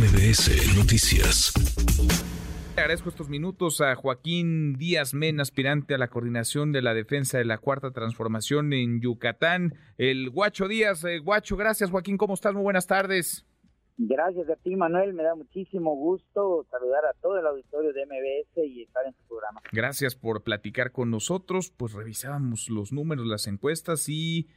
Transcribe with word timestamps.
MBS 0.00 0.78
Noticias. 0.78 1.52
Agradezco 2.74 3.10
estos 3.10 3.28
minutos 3.28 3.82
a 3.82 3.94
Joaquín 3.94 4.72
Díaz 4.78 5.12
Men, 5.12 5.40
aspirante 5.40 5.94
a 5.94 5.98
la 5.98 6.08
coordinación 6.08 6.72
de 6.72 6.80
la 6.80 6.94
defensa 6.94 7.36
de 7.36 7.44
la 7.44 7.58
Cuarta 7.58 7.90
Transformación 7.90 8.72
en 8.72 9.02
Yucatán. 9.02 9.74
El 9.98 10.30
Guacho 10.30 10.68
Díaz, 10.68 11.04
eh, 11.04 11.18
Guacho, 11.18 11.58
gracias 11.58 11.90
Joaquín, 11.90 12.16
¿cómo 12.16 12.32
estás? 12.32 12.54
Muy 12.54 12.62
buenas 12.62 12.86
tardes. 12.86 13.44
Gracias 13.98 14.48
a 14.48 14.56
ti, 14.56 14.74
Manuel. 14.74 15.12
Me 15.12 15.22
da 15.22 15.34
muchísimo 15.34 15.94
gusto 15.94 16.66
saludar 16.70 17.04
a 17.04 17.12
todo 17.20 17.38
el 17.38 17.46
auditorio 17.46 17.92
de 17.92 18.06
MBS 18.06 18.66
y 18.66 18.84
estar 18.84 19.04
en 19.04 19.12
tu 19.12 19.22
programa. 19.28 19.60
Gracias 19.70 20.16
por 20.16 20.42
platicar 20.42 20.92
con 20.92 21.10
nosotros. 21.10 21.70
Pues 21.76 21.92
revisábamos 21.92 22.70
los 22.70 22.90
números, 22.90 23.26
las 23.26 23.46
encuestas 23.46 24.08
y 24.08 24.48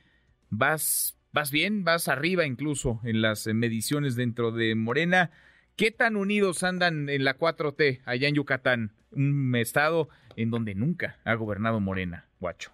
vas, 0.49 1.17
vas 1.33 1.51
bien, 1.51 1.83
vas 1.83 2.07
arriba 2.07 2.45
incluso 2.45 2.99
en 3.03 3.21
las 3.21 3.47
mediciones 3.47 4.15
dentro 4.15 4.51
de 4.51 4.75
Morena. 4.75 5.31
¿Qué 5.75 5.89
tan 5.89 6.15
unidos 6.15 6.63
andan 6.63 7.09
en 7.09 7.23
la 7.23 7.37
4T 7.37 8.01
allá 8.05 8.27
en 8.27 8.35
Yucatán? 8.35 8.91
Un 9.11 9.55
estado 9.55 10.09
en 10.35 10.51
donde 10.51 10.75
nunca 10.75 11.19
ha 11.25 11.33
gobernado 11.33 11.79
Morena, 11.79 12.29
Guacho. 12.39 12.71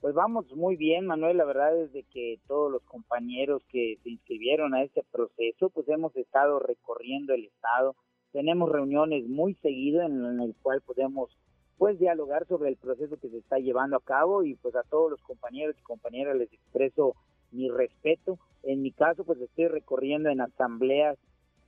Pues 0.00 0.14
vamos 0.14 0.46
muy 0.54 0.76
bien, 0.76 1.06
Manuel. 1.06 1.36
La 1.36 1.44
verdad 1.44 1.76
es 1.82 1.92
de 1.92 2.04
que 2.04 2.38
todos 2.46 2.70
los 2.70 2.82
compañeros 2.82 3.62
que 3.70 3.98
se 4.02 4.10
inscribieron 4.10 4.74
a 4.74 4.84
este 4.84 5.02
proceso, 5.10 5.70
pues 5.70 5.88
hemos 5.88 6.14
estado 6.16 6.60
recorriendo 6.60 7.34
el 7.34 7.46
estado. 7.46 7.96
Tenemos 8.32 8.70
reuniones 8.70 9.26
muy 9.26 9.54
seguidas 9.54 10.08
en, 10.08 10.24
en 10.24 10.40
el 10.40 10.54
cual 10.62 10.80
podemos 10.82 11.36
pues 11.78 11.98
dialogar 11.98 12.46
sobre 12.46 12.68
el 12.68 12.76
proceso 12.76 13.18
que 13.18 13.30
se 13.30 13.38
está 13.38 13.58
llevando 13.58 13.96
a 13.96 14.04
cabo 14.04 14.44
y 14.44 14.54
pues 14.54 14.76
a 14.76 14.84
todos 14.84 15.10
los 15.10 15.20
compañeros 15.22 15.74
y 15.78 15.82
compañeras 15.82 16.36
les 16.36 16.52
expreso 16.52 17.16
mi 17.54 17.68
respeto. 17.68 18.38
En 18.62 18.82
mi 18.82 18.92
caso, 18.92 19.24
pues 19.24 19.40
estoy 19.40 19.68
recorriendo 19.68 20.28
en 20.28 20.40
asambleas 20.40 21.18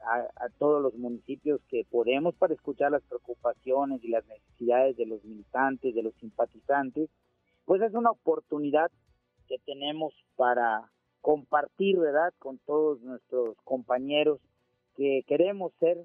a, 0.00 0.44
a, 0.44 0.48
todos 0.58 0.82
los 0.82 0.94
municipios 0.94 1.61
que 1.69 1.86
podemos 1.91 2.34
para 2.34 2.55
escuchar 2.55 2.92
las 2.92 3.02
preocupaciones 3.05 4.05
y 4.05 4.08
las 4.08 4.27
necesidades 4.27 4.96
de 4.96 5.06
los 5.06 5.24
militantes, 5.24 5.94
de 5.94 6.02
los 6.02 6.14
simpatizantes 6.16 7.11
pues 7.66 7.83
es 7.83 7.92
una 7.94 8.12
oportunidad 8.12 8.91
que 9.48 9.58
tenemos 9.58 10.14
para 10.36 10.91
compartir, 11.20 11.98
¿verdad?, 11.98 12.33
con 12.39 12.58
todos 12.58 13.02
nuestros 13.02 13.56
compañeros 13.64 14.41
que 14.96 15.24
queremos 15.27 15.72
ser 15.80 15.98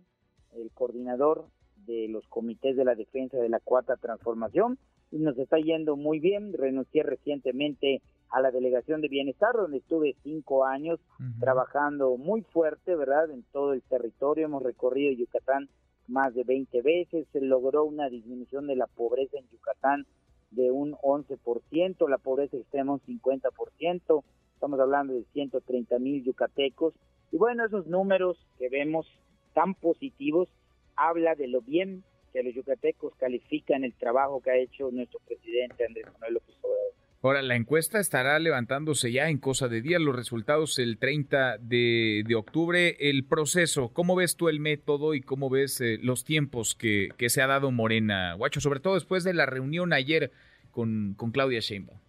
el 0.53 0.72
coordinador 0.72 1.45
de 1.86 2.08
los 2.09 2.28
comités 2.28 2.75
de 2.75 2.84
la 2.84 2.95
defensa 2.95 3.38
de 3.38 3.47
la 3.47 3.59
cuarta 3.59 3.95
transformación 3.95 4.78
y 5.11 5.19
nos 5.19 5.38
está 5.38 5.58
yendo 5.58 5.95
muy 5.95 6.19
bien. 6.19 6.52
Renuncié 6.53 7.03
recientemente 7.03 8.02
a 8.32 8.42
la 8.42 8.52
delegación 8.52 9.02
de 9.02 9.10
bienestar 9.10 9.54
donde 9.54 9.78
estuve 9.78 10.16
cinco 10.24 10.66
años 10.66 11.00
uh 11.20 11.24
-huh. 11.24 11.40
trabajando 11.40 12.18
muy 12.18 12.42
fuerte, 12.42 12.96
¿verdad? 12.96 13.30
En 13.30 13.44
todo 13.52 13.74
el 13.74 13.82
territorio 13.82 14.46
hemos 14.46 14.64
recorrido 14.64 15.14
Yucatán 15.14 15.70
más 16.08 16.34
de 16.34 16.44
20 16.44 16.82
veces, 16.82 17.28
se 17.32 17.42
logró 17.42 17.86
una 17.86 18.09
disminución 18.09 18.68
de 18.68 18.76
la 18.76 18.88
pobreza 18.88 19.38
en 19.38 19.48
Yucatán 19.50 20.06
de 20.52 20.70
un 20.72 20.94
11%, 20.94 22.09
la 22.09 22.18
pobreza 22.18 22.58
extrema 22.58 22.94
un 22.94 23.02
50%, 23.02 24.24
estamos 24.54 24.80
hablando 24.80 25.14
de 25.14 25.24
130 25.34 26.00
mil 26.00 26.24
yucatecos. 26.24 26.94
Y 27.32 27.38
bueno, 27.38 27.66
esos 27.66 27.88
números 27.88 28.38
que 28.59 28.70
vemos 28.70 29.08
tan 29.54 29.74
positivos 29.74 30.50
habla 30.96 31.36
de 31.36 31.48
lo 31.48 31.62
bien 31.62 32.04
que 32.34 32.44
los 32.44 32.54
yucatecos 32.54 33.14
califican 33.16 33.84
el 33.84 33.94
trabajo 33.94 34.42
que 34.42 34.52
ha 34.52 34.58
hecho 34.58 34.92
nuestro 34.92 35.20
presidente 35.26 35.86
Andrés 35.86 36.06
Manuel 36.14 36.36
López 36.36 36.56
Obrador. 36.62 36.94
Ahora, 37.23 37.44
la 37.44 37.55
encuesta 37.55 38.00
estará 38.00 38.39
levantándose 38.39 39.11
ya 39.11 39.30
en 39.30 39.38
cosa 39.38 39.67
de 39.67 39.81
días, 39.81 40.02
los 40.02 40.16
resultados 40.16 40.80
el 40.80 40.97
30 40.97 41.59
de, 41.59 42.23
de 42.25 42.36
octubre. 42.36 42.97
El 43.00 43.25
proceso, 43.25 43.89
¿cómo 43.94 44.16
ves 44.16 44.36
tú 44.38 44.50
el 44.50 44.59
método 44.59 45.13
y 45.13 45.22
cómo 45.22 45.52
ves 45.52 45.81
eh, 45.81 46.00
los 46.02 46.23
tiempos 46.23 46.73
que, 46.73 47.09
que, 47.17 47.30
se 47.30 47.44
ha 47.44 47.47
dado 47.47 47.69
Morena, 47.69 48.33
Guacho? 48.33 48.59
Sobre 48.59 48.80
todo 48.80 48.95
después 48.95 49.23
de 49.23 49.36
la 49.36 49.46
reunión 49.46 49.94
ayer 49.94 50.31
con, 50.72 51.13
con 51.16 51.29
Claudia 51.29 51.59
Sheinbaum. 51.59 52.00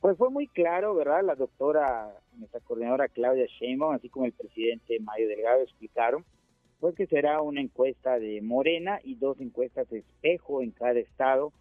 Pues 0.00 0.16
fue 0.16 0.30
muy 0.30 0.46
claro, 0.46 0.94
¿verdad? 0.94 1.22
La 1.22 1.34
doctora, 1.34 2.08
nuestra 2.38 2.60
coordinadora 2.60 3.08
Claudia 3.08 3.44
Sheinbaum, 3.60 3.94
así 3.94 4.08
como 4.08 4.24
el 4.24 4.32
presidente 4.32 4.98
Mario 5.00 5.28
Delgado 5.28 5.60
explicaron, 5.60 6.24
pues 6.80 6.94
que 6.94 7.06
será 7.06 7.42
una 7.42 7.60
encuesta 7.60 8.18
de 8.18 8.40
Morena 8.40 8.98
y 9.04 9.14
dos 9.14 9.38
encuestas 9.40 9.90
de 9.90 9.98
espejo 9.98 10.62
en 10.62 10.70
cada 10.70 10.98
estado 10.98 11.52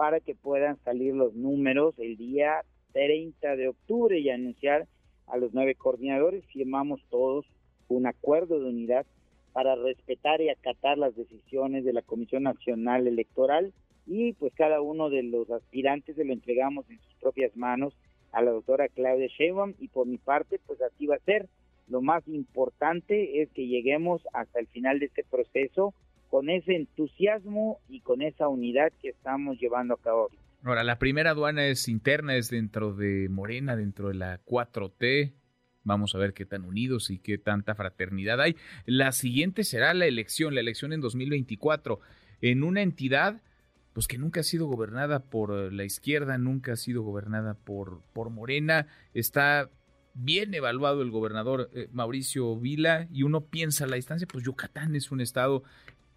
para 0.00 0.20
que 0.20 0.34
puedan 0.34 0.78
salir 0.82 1.12
los 1.12 1.34
números 1.34 1.94
el 1.98 2.16
día 2.16 2.64
30 2.94 3.54
de 3.56 3.68
octubre 3.68 4.18
y 4.18 4.30
anunciar 4.30 4.88
a 5.26 5.36
los 5.36 5.52
nueve 5.52 5.74
coordinadores. 5.74 6.42
Firmamos 6.46 7.02
todos 7.10 7.44
un 7.88 8.06
acuerdo 8.06 8.58
de 8.58 8.70
unidad 8.70 9.04
para 9.52 9.74
respetar 9.74 10.40
y 10.40 10.48
acatar 10.48 10.96
las 10.96 11.14
decisiones 11.14 11.84
de 11.84 11.92
la 11.92 12.00
Comisión 12.00 12.44
Nacional 12.44 13.06
Electoral 13.08 13.74
y 14.06 14.32
pues 14.32 14.54
cada 14.54 14.80
uno 14.80 15.10
de 15.10 15.22
los 15.22 15.50
aspirantes 15.50 16.16
se 16.16 16.24
lo 16.24 16.32
entregamos 16.32 16.88
en 16.88 16.98
sus 17.00 17.14
propias 17.16 17.54
manos 17.54 17.94
a 18.32 18.40
la 18.40 18.52
doctora 18.52 18.88
Claudia 18.88 19.26
Sheinbaum 19.26 19.74
y 19.80 19.88
por 19.88 20.06
mi 20.06 20.16
parte 20.16 20.58
pues 20.66 20.80
así 20.80 21.08
va 21.08 21.16
a 21.16 21.26
ser. 21.26 21.46
Lo 21.88 22.00
más 22.00 22.26
importante 22.26 23.42
es 23.42 23.50
que 23.50 23.66
lleguemos 23.66 24.26
hasta 24.32 24.60
el 24.60 24.66
final 24.68 24.98
de 24.98 25.06
este 25.06 25.24
proceso 25.24 25.92
con 26.30 26.48
ese 26.48 26.76
entusiasmo 26.76 27.80
y 27.88 28.00
con 28.00 28.22
esa 28.22 28.48
unidad 28.48 28.92
que 29.02 29.10
estamos 29.10 29.58
llevando 29.58 29.94
a 29.94 30.00
cabo. 30.00 30.30
Ahora, 30.62 30.84
la 30.84 30.98
primera 30.98 31.30
aduana 31.30 31.66
es 31.66 31.88
interna, 31.88 32.36
es 32.36 32.50
dentro 32.50 32.94
de 32.94 33.28
Morena, 33.28 33.76
dentro 33.76 34.08
de 34.08 34.14
la 34.14 34.40
4T. 34.44 35.32
Vamos 35.82 36.14
a 36.14 36.18
ver 36.18 36.32
qué 36.32 36.46
tan 36.46 36.64
unidos 36.64 37.10
y 37.10 37.18
qué 37.18 37.36
tanta 37.38 37.74
fraternidad 37.74 38.40
hay. 38.40 38.56
La 38.86 39.12
siguiente 39.12 39.64
será 39.64 39.92
la 39.92 40.06
elección, 40.06 40.54
la 40.54 40.60
elección 40.60 40.92
en 40.92 41.00
2024, 41.00 41.98
en 42.42 42.62
una 42.62 42.82
entidad 42.82 43.42
pues 43.92 44.06
que 44.06 44.18
nunca 44.18 44.40
ha 44.40 44.44
sido 44.44 44.66
gobernada 44.66 45.24
por 45.24 45.72
la 45.72 45.84
izquierda, 45.84 46.38
nunca 46.38 46.74
ha 46.74 46.76
sido 46.76 47.02
gobernada 47.02 47.54
por, 47.54 48.02
por 48.12 48.30
Morena. 48.30 48.86
Está 49.14 49.68
bien 50.14 50.54
evaluado 50.54 51.02
el 51.02 51.10
gobernador 51.10 51.70
eh, 51.74 51.88
Mauricio 51.90 52.56
Vila 52.56 53.08
y 53.10 53.24
uno 53.24 53.46
piensa 53.46 53.84
a 53.84 53.88
la 53.88 53.96
distancia, 53.96 54.28
pues 54.30 54.44
Yucatán 54.44 54.94
es 54.94 55.10
un 55.10 55.20
estado 55.20 55.64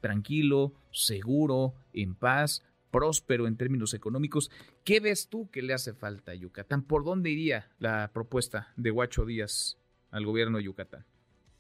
tranquilo, 0.04 0.74
seguro, 0.92 1.76
en 1.94 2.14
paz, 2.14 2.62
próspero 2.92 3.48
en 3.48 3.56
términos 3.56 3.94
económicos. 3.94 4.52
¿Qué 4.84 5.00
ves 5.00 5.30
tú 5.30 5.50
que 5.50 5.62
le 5.62 5.74
hace 5.74 5.94
falta 5.94 6.34
a 6.34 6.36
Yucatán? 6.36 6.84
¿Por 6.84 7.06
dónde 7.06 7.30
iría 7.30 7.72
la 7.80 8.12
propuesta 8.14 8.68
de 8.76 8.92
Guacho 8.92 9.26
Díaz 9.26 9.80
al 10.12 10.26
gobierno 10.26 10.58
de 10.58 10.66
Yucatán? 10.66 11.06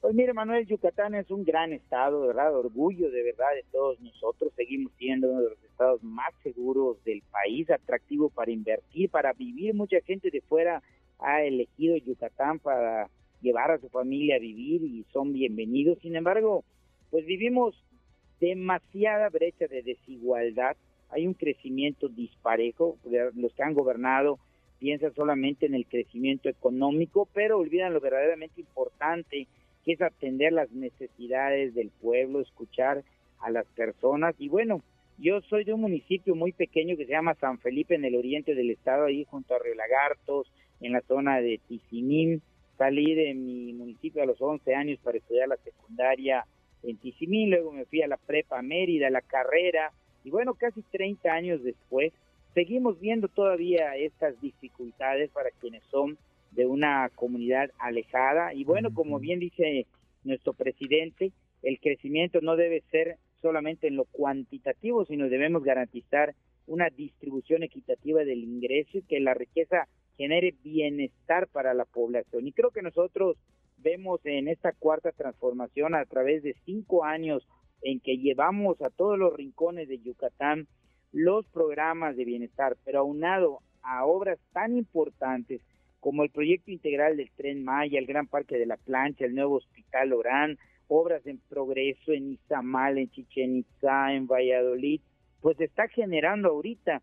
Pues 0.02 0.14
mire, 0.14 0.34
Manuel, 0.34 0.68
Yucatán 0.68 1.16
es 1.16 1.32
un 1.32 1.46
gran 1.46 1.72
estado, 1.72 2.28
verdad, 2.28 2.54
orgullo 2.54 3.10
de 3.10 3.24
verdad 3.24 3.48
de 3.56 3.64
todos 3.72 3.98
nosotros. 4.02 4.52
Seguimos 4.58 4.92
siendo 4.98 5.30
uno 5.30 5.44
de 5.44 5.50
los 5.52 5.64
estados 5.64 6.04
más 6.04 6.34
seguros 6.44 7.02
del 7.06 7.24
país, 7.32 7.70
atractivo 7.70 8.30
para 8.30 8.52
invertir, 8.52 9.10
para 9.10 9.32
vivir. 9.32 9.74
Mucha 9.74 10.02
gente 10.02 10.30
de 10.30 10.42
fuera 10.42 10.84
ha 11.18 11.42
elegido 11.44 11.96
Yucatán 11.96 12.60
para 12.60 13.10
llevar 13.40 13.72
a 13.72 13.80
su 13.80 13.88
familia 13.88 14.36
a 14.36 14.40
vivir 14.40 14.84
y 14.84 15.06
son 15.14 15.32
bienvenidos. 15.32 15.98
Sin 16.02 16.18
embargo, 16.18 16.66
pues 17.10 17.26
vivimos 17.26 17.82
demasiada 18.44 19.30
brecha 19.30 19.68
de 19.68 19.84
desigualdad, 19.84 20.76
hay 21.10 21.26
un 21.28 21.34
crecimiento 21.34 22.10
disparejo, 22.10 22.98
los 23.36 23.54
que 23.54 23.64
han 23.64 23.74
gobernado 23.74 24.38
piensan 24.80 25.14
solamente 25.14 25.66
en 25.66 25.76
el 25.76 25.86
crecimiento 25.86 26.50
económico, 26.50 27.30
pero 27.34 27.58
olvidan 27.58 27.94
lo 27.94 28.02
verdaderamente 28.02 28.60
importante, 28.60 29.48
que 29.86 29.94
es 29.94 30.02
atender 30.02 30.52
las 30.52 30.70
necesidades 30.72 31.74
del 31.74 31.90
pueblo, 32.02 32.42
escuchar 32.42 33.04
a 33.40 33.50
las 33.50 33.66
personas. 33.68 34.36
Y 34.40 34.50
bueno, 34.50 34.82
yo 35.20 35.40
soy 35.42 35.64
de 35.64 35.72
un 35.72 35.80
municipio 35.80 36.36
muy 36.36 36.52
pequeño 36.52 36.98
que 36.98 37.06
se 37.06 37.12
llama 37.12 37.36
San 37.36 37.60
Felipe, 37.60 37.96
en 37.96 38.04
el 38.04 38.16
oriente 38.16 38.56
del 38.56 38.72
estado, 38.72 39.06
ahí 39.06 39.24
junto 39.24 39.56
a 39.56 39.60
Río 39.60 39.76
Lagartos, 39.76 40.52
en 40.82 40.92
la 40.92 41.02
zona 41.02 41.40
de 41.40 41.62
Tizimín. 41.66 42.42
Salí 42.78 43.16
de 43.16 43.34
mi 43.36 43.72
municipio 43.72 44.22
a 44.22 44.26
los 44.26 44.42
11 44.42 44.76
años 44.76 45.00
para 45.02 45.18
estudiar 45.18 45.48
la 45.48 45.58
secundaria 45.58 46.46
en 46.84 46.98
Tizimín, 46.98 47.50
luego 47.50 47.72
me 47.72 47.86
fui 47.86 48.02
a 48.02 48.08
la 48.08 48.18
prepa 48.18 48.62
Mérida, 48.62 49.10
la 49.10 49.22
carrera, 49.22 49.92
y 50.24 50.30
bueno, 50.30 50.54
casi 50.54 50.82
30 50.82 51.32
años 51.32 51.64
después, 51.64 52.14
seguimos 52.54 53.00
viendo 53.00 53.28
todavía 53.28 53.96
estas 53.96 54.40
dificultades 54.42 55.30
para 55.32 55.50
quienes 55.52 55.84
son 55.86 56.18
de 56.52 56.66
una 56.66 57.10
comunidad 57.16 57.72
alejada, 57.80 58.54
y 58.54 58.64
bueno, 58.64 58.94
como 58.94 59.20
bien 59.20 59.40
dice 59.40 59.86
nuestro 60.24 60.54
presidente, 60.54 61.32
el 61.64 61.80
crecimiento 61.80 62.42
no 62.42 62.56
debe 62.56 62.84
ser 62.92 63.18
solamente 63.42 63.88
en 63.88 63.96
lo 63.96 64.06
cuantitativo, 64.06 65.06
sino 65.06 65.30
debemos 65.30 65.64
garantizar 65.64 66.36
una 66.68 66.90
distribución 66.90 67.64
equitativa 67.64 68.24
del 68.24 68.44
ingreso 68.44 69.00
y 69.00 69.02
que 69.04 69.20
la 69.20 69.34
riqueza 69.34 69.88
genere 70.18 70.54
bienestar 70.64 71.48
para 71.48 71.74
la 71.74 71.86
población. 71.86 72.48
Y 72.48 72.54
creo 72.54 72.72
que 72.72 72.82
nosotros 72.82 73.38
vemos 73.84 74.22
en 74.26 74.48
esta 74.48 74.72
cuarta 74.72 75.12
transformación 75.12 75.94
a 75.94 76.06
través 76.06 76.42
de 76.42 76.56
cinco 76.66 77.04
años 77.04 77.48
en 77.82 78.00
que 78.00 78.18
llevamos 78.18 78.82
a 78.82 78.90
todos 78.90 79.20
los 79.20 79.34
rincones 79.34 79.88
de 79.88 80.00
Yucatán 80.00 80.68
los 81.12 81.46
programas 81.48 82.16
de 82.16 82.26
bienestar, 82.26 82.78
pero 82.84 83.02
aunado 83.02 83.60
a 83.84 84.06
obras 84.06 84.40
tan 84.54 84.78
importantes 84.78 85.62
como 86.00 86.24
el 86.24 86.32
proyecto 86.32 86.72
integral 86.72 87.18
del 87.18 87.32
Tren 87.32 87.64
Maya, 87.64 88.00
el 88.00 88.08
Gran 88.08 88.28
Parque 88.28 88.58
de 88.58 88.66
la 88.66 88.78
Plancha, 88.78 89.26
el 89.26 89.36
nuevo 89.36 89.56
Hospital 89.56 90.14
Orán 90.14 90.58
obras 90.88 91.26
en 91.26 91.40
progreso 91.50 92.12
en 92.12 92.34
Izamal, 92.34 92.98
en 92.98 93.10
Chichen 93.10 93.58
Itzá, 93.58 94.14
en 94.14 94.28
Valladolid, 94.28 95.02
pues 95.42 95.60
está 95.60 95.88
generando 95.88 96.50
ahorita 96.50 97.02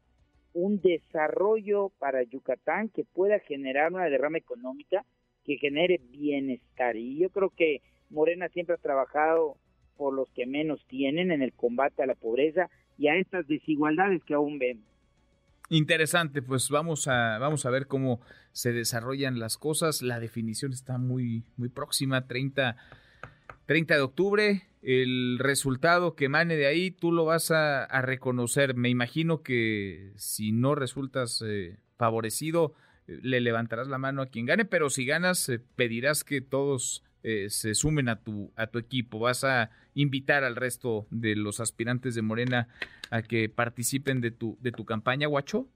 un 0.53 0.81
desarrollo 0.81 1.91
para 1.99 2.23
Yucatán 2.23 2.89
que 2.89 3.05
pueda 3.05 3.39
generar 3.41 3.93
una 3.93 4.05
derrama 4.05 4.39
económica 4.39 5.05
que 5.51 5.59
genere 5.59 6.01
bienestar. 6.13 6.97
Y 6.97 7.19
yo 7.19 7.31
creo 7.31 7.51
que 7.51 7.83
Morena 8.09 8.49
siempre 8.51 8.77
ha 8.77 8.79
trabajado 8.79 9.57
por 9.97 10.15
los 10.15 10.31
que 10.31 10.47
menos 10.47 10.81
tienen 10.87 11.33
en 11.33 11.43
el 11.43 11.53
combate 11.53 12.05
a 12.05 12.07
la 12.07 12.15
pobreza 12.15 12.71
y 12.97 13.09
a 13.09 13.17
estas 13.17 13.49
desigualdades 13.49 14.23
que 14.23 14.35
aún 14.35 14.61
vemos. 14.61 14.85
Interesante, 15.69 16.41
pues 16.41 16.69
vamos 16.69 17.09
a, 17.09 17.39
vamos 17.39 17.67
a 17.67 17.71
ver 17.71 17.89
cómo 17.89 18.21
se 18.53 18.73
desarrollan 18.73 19.41
las 19.41 19.57
cosas. 19.57 20.03
La 20.03 20.21
definición 20.21 20.73
está 20.73 20.99
muy, 20.99 21.43
muy 21.57 21.69
próxima, 21.69 22.29
30, 22.29 22.77
30 23.67 23.95
de 23.97 24.01
octubre. 24.01 24.63
El 24.83 25.39
resultado 25.41 26.15
que 26.15 26.27
emane 26.27 26.57
de 26.57 26.67
ahí, 26.67 26.93
tú 26.93 27.11
lo 27.11 27.25
vas 27.25 27.51
a, 27.51 27.87
reconocer. 28.03 28.75
Me 28.75 28.89
imagino 28.89 29.43
que 29.43 30.13
si 30.15 30.53
no 30.53 30.77
resultas 30.77 31.43
eh, 31.45 31.77
favorecido, 31.97 32.75
le 33.07 33.41
levantarás 33.41 33.89
la 33.89 33.99
mano 33.99 34.23
a 34.23 34.27
quien 34.27 34.47
gane, 34.47 34.65
pero 34.65 34.91
si 34.91 35.05
ganas, 35.05 35.49
eh, 35.49 35.61
pedirás 35.77 36.25
que 36.25 36.41
todos 36.41 37.05
se 37.23 37.75
sumen 37.75 38.09
a 38.09 38.23
tu, 38.23 38.51
a 38.57 38.69
tu 38.69 38.79
equipo. 38.79 39.19
Vas 39.19 39.45
a 39.45 39.69
invitar 39.93 40.43
al 40.43 40.57
resto 40.57 41.07
de 41.11 41.37
los 41.37 41.61
aspirantes 41.61 42.15
de 42.15 42.23
Morena 42.23 42.69
a 43.11 43.21
que 43.21 43.51
participen 43.51 44.23
de 44.23 44.31
tu, 44.31 44.57
de 44.63 44.73
tu 44.73 44.87
campaña, 44.87 45.27
Guacho? 45.27 45.67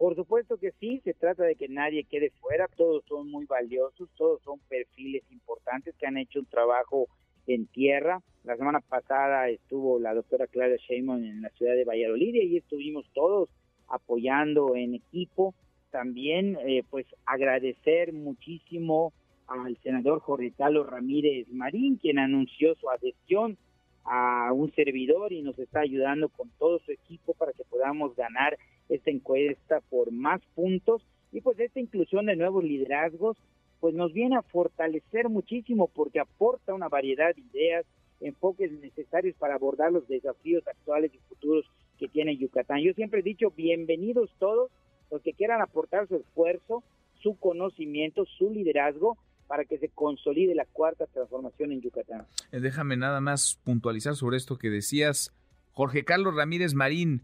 Por 0.00 0.16
supuesto 0.16 0.56
que 0.56 0.72
sí, 0.80 1.02
se 1.04 1.12
trata 1.12 1.44
de 1.44 1.56
que 1.56 1.68
nadie 1.68 2.04
quede 2.04 2.30
fuera, 2.40 2.68
todos 2.68 3.04
son 3.06 3.30
muy 3.30 3.44
valiosos, 3.44 4.08
todos 4.16 4.40
son 4.42 4.58
perfiles 4.60 5.22
importantes 5.30 5.94
que 5.98 6.06
han 6.06 6.16
hecho 6.16 6.38
un 6.38 6.46
trabajo 6.46 7.08
en 7.46 7.66
tierra. 7.66 8.22
La 8.44 8.56
semana 8.56 8.80
pasada 8.80 9.50
estuvo 9.50 10.00
la 10.00 10.14
doctora 10.14 10.46
Clara 10.46 10.76
Sheinbaum 10.76 11.22
en 11.22 11.42
la 11.42 11.50
ciudad 11.50 11.74
de 11.74 11.84
Valladolid 11.84 12.34
y 12.34 12.56
estuvimos 12.56 13.04
todos 13.12 13.50
apoyando 13.88 14.74
en 14.74 14.94
equipo. 14.94 15.54
También, 15.90 16.56
eh, 16.66 16.82
pues, 16.88 17.06
agradecer 17.26 18.12
muchísimo 18.12 19.12
al 19.46 19.76
senador 19.82 20.20
Jorge 20.20 20.52
Carlos 20.56 20.88
Ramírez 20.88 21.48
Marín, 21.48 21.96
quien 21.96 22.18
anunció 22.18 22.74
su 22.76 22.88
adhesión 22.88 23.58
a 24.04 24.52
un 24.52 24.72
servidor 24.72 25.32
y 25.32 25.42
nos 25.42 25.58
está 25.58 25.80
ayudando 25.80 26.28
con 26.28 26.50
todo 26.58 26.78
su 26.80 26.92
equipo 26.92 27.34
para 27.34 27.52
que 27.52 27.64
podamos 27.64 28.14
ganar 28.16 28.56
esta 28.88 29.10
encuesta 29.10 29.80
por 29.90 30.10
más 30.10 30.40
puntos 30.54 31.02
y 31.32 31.40
pues 31.40 31.58
esta 31.60 31.80
inclusión 31.80 32.26
de 32.26 32.36
nuevos 32.36 32.64
liderazgos 32.64 33.36
pues 33.78 33.94
nos 33.94 34.12
viene 34.12 34.36
a 34.36 34.42
fortalecer 34.42 35.28
muchísimo 35.28 35.88
porque 35.88 36.20
aporta 36.20 36.74
una 36.74 36.88
variedad 36.88 37.34
de 37.34 37.42
ideas, 37.42 37.86
enfoques 38.20 38.72
necesarios 38.72 39.34
para 39.36 39.54
abordar 39.54 39.92
los 39.92 40.06
desafíos 40.06 40.66
actuales 40.66 41.12
y 41.14 41.18
futuros 41.28 41.64
que 41.98 42.08
tiene 42.08 42.36
Yucatán. 42.36 42.80
Yo 42.80 42.92
siempre 42.94 43.20
he 43.20 43.22
dicho 43.22 43.50
bienvenidos 43.50 44.30
todos 44.38 44.70
los 45.10 45.22
que 45.22 45.32
quieran 45.32 45.60
aportar 45.60 46.06
su 46.08 46.16
esfuerzo, 46.16 46.82
su 47.22 47.36
conocimiento, 47.38 48.24
su 48.38 48.50
liderazgo 48.50 49.18
para 49.46 49.64
que 49.64 49.78
se 49.78 49.88
consolide 49.88 50.54
la 50.54 50.64
cuarta 50.64 51.06
transformación 51.06 51.72
en 51.72 51.80
Yucatán. 51.80 52.26
Eh, 52.52 52.60
déjame 52.60 52.96
nada 52.96 53.20
más 53.20 53.60
puntualizar 53.64 54.14
sobre 54.14 54.36
esto 54.36 54.58
que 54.58 54.70
decías. 54.70 55.34
Jorge 55.72 56.04
Carlos 56.04 56.36
Ramírez 56.36 56.74
Marín, 56.74 57.22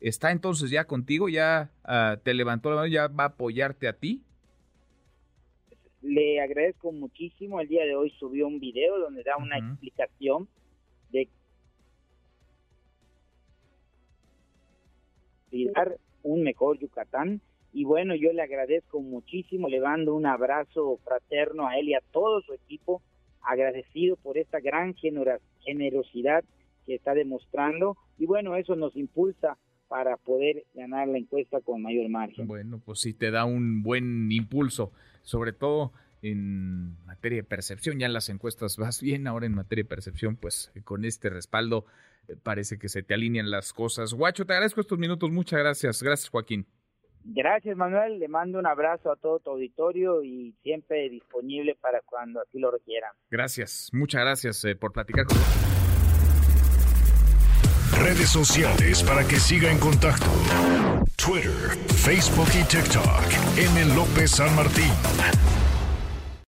¿está 0.00 0.32
entonces 0.32 0.70
ya 0.70 0.86
contigo? 0.86 1.28
¿Ya 1.28 1.70
ah, 1.84 2.18
te 2.22 2.34
levantó 2.34 2.70
la 2.70 2.76
mano? 2.76 2.88
¿Ya 2.88 3.08
va 3.08 3.24
a 3.24 3.28
apoyarte 3.28 3.86
a 3.86 3.92
ti? 3.92 4.22
Le 6.02 6.40
agradezco 6.40 6.92
muchísimo. 6.92 7.60
El 7.60 7.68
día 7.68 7.84
de 7.84 7.94
hoy 7.94 8.10
subió 8.18 8.48
un 8.48 8.58
video 8.58 8.98
donde 8.98 9.22
da 9.22 9.36
una 9.36 9.58
explicación 9.58 10.48
de 11.10 11.28
un 16.22 16.42
mejor 16.42 16.78
Yucatán 16.78 17.40
y 17.72 17.84
bueno, 17.84 18.14
yo 18.14 18.32
le 18.32 18.42
agradezco 18.42 19.00
muchísimo, 19.00 19.68
le 19.68 19.80
mando 19.80 20.14
un 20.14 20.26
abrazo 20.26 20.98
fraterno 21.04 21.68
a 21.68 21.78
él 21.78 21.88
y 21.88 21.94
a 21.94 22.02
todo 22.10 22.40
su 22.42 22.52
equipo, 22.52 23.02
agradecido 23.42 24.16
por 24.16 24.38
esta 24.38 24.60
gran 24.60 24.94
generosidad 24.94 26.44
que 26.86 26.94
está 26.94 27.14
demostrando 27.14 27.96
y 28.18 28.26
bueno, 28.26 28.56
eso 28.56 28.74
nos 28.74 28.96
impulsa 28.96 29.56
para 29.88 30.16
poder 30.16 30.64
ganar 30.74 31.08
la 31.08 31.18
encuesta 31.18 31.60
con 31.60 31.82
mayor 31.82 32.08
margen. 32.08 32.46
Bueno, 32.46 32.80
pues 32.84 33.00
sí, 33.00 33.12
te 33.12 33.30
da 33.30 33.44
un 33.44 33.82
buen 33.82 34.30
impulso, 34.30 34.92
sobre 35.22 35.52
todo 35.52 35.92
en 36.22 37.02
materia 37.06 37.38
de 37.38 37.44
percepción, 37.44 37.98
ya 37.98 38.06
en 38.06 38.12
las 38.12 38.28
encuestas 38.28 38.76
vas 38.76 39.00
bien, 39.00 39.26
ahora 39.26 39.46
en 39.46 39.54
materia 39.54 39.84
de 39.84 39.88
percepción, 39.88 40.36
pues 40.36 40.72
con 40.84 41.04
este 41.04 41.30
respaldo 41.30 41.86
eh, 42.28 42.36
parece 42.42 42.78
que 42.78 42.88
se 42.88 43.02
te 43.02 43.14
alinean 43.14 43.50
las 43.50 43.72
cosas. 43.72 44.14
Guacho, 44.14 44.44
te 44.44 44.52
agradezco 44.52 44.80
estos 44.80 44.98
minutos, 44.98 45.30
muchas 45.30 45.60
gracias. 45.60 46.02
Gracias, 46.02 46.28
Joaquín. 46.28 46.66
Gracias, 47.22 47.76
Manuel. 47.76 48.18
Le 48.18 48.28
mando 48.28 48.58
un 48.58 48.66
abrazo 48.66 49.12
a 49.12 49.16
todo 49.16 49.40
tu 49.40 49.50
auditorio 49.50 50.22
y 50.22 50.54
siempre 50.62 51.08
disponible 51.10 51.76
para 51.80 52.00
cuando 52.02 52.40
así 52.40 52.58
lo 52.58 52.70
requieran. 52.70 53.12
Gracias, 53.30 53.90
muchas 53.92 54.22
gracias 54.22 54.64
eh, 54.64 54.74
por 54.76 54.92
platicar 54.92 55.26
con 55.26 55.36
Redes 58.02 58.30
sociales 58.30 59.02
para 59.02 59.26
que 59.26 59.36
siga 59.36 59.70
en 59.70 59.78
contacto: 59.78 60.24
Twitter, 61.16 61.76
Facebook 61.88 62.48
y 62.58 62.64
TikTok. 62.64 63.58
M. 63.58 63.94
López 63.94 64.30
San 64.30 64.54
Martín. 64.56 65.59